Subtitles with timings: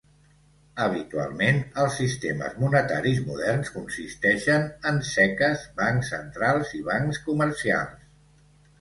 [0.85, 8.15] Habitualment, els sistemes monetaris moderns consisteixen en seques, bancs centrals i bancs comercials.